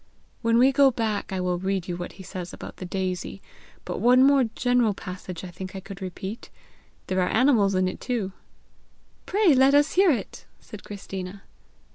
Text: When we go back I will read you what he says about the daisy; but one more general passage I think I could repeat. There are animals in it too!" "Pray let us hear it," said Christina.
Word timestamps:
When 0.41 0.57
we 0.57 0.71
go 0.71 0.89
back 0.89 1.31
I 1.31 1.39
will 1.39 1.59
read 1.59 1.87
you 1.87 1.95
what 1.95 2.13
he 2.13 2.23
says 2.23 2.53
about 2.53 2.77
the 2.77 2.85
daisy; 2.87 3.39
but 3.85 3.99
one 3.99 4.23
more 4.23 4.45
general 4.55 4.95
passage 4.95 5.43
I 5.43 5.49
think 5.51 5.75
I 5.75 5.79
could 5.79 6.01
repeat. 6.01 6.49
There 7.05 7.21
are 7.21 7.29
animals 7.29 7.75
in 7.75 7.87
it 7.87 8.01
too!" 8.01 8.31
"Pray 9.27 9.53
let 9.53 9.75
us 9.75 9.91
hear 9.93 10.09
it," 10.09 10.47
said 10.59 10.83
Christina. 10.83 11.43